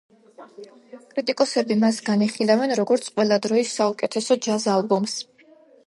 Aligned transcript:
კრიტიკოსები 1.11 1.77
მას 1.85 2.01
განიხილავენ, 2.09 2.75
როგორც 2.83 3.13
ყველა 3.13 3.41
დროის 3.47 3.79
საუკეთესო 3.79 4.43
ჯაზ 4.49 4.71
ალბომს. 4.79 5.21